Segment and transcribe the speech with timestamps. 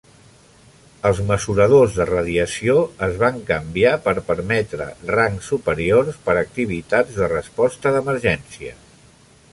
[1.09, 2.77] Els mesuradors de radiació
[3.09, 8.77] es van canviar per permetre rangs superiors per a activitats de resposta d'emergència.